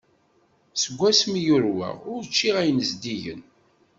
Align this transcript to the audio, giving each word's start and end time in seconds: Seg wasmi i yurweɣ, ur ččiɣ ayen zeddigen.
Seg 0.81 0.93
wasmi 0.99 1.37
i 1.39 1.45
yurweɣ, 1.45 1.95
ur 2.13 2.21
ččiɣ 2.29 2.55
ayen 2.61 2.79
zeddigen. 2.89 3.41